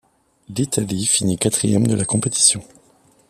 [0.49, 2.63] L'Italie finit quatrième de la compétition.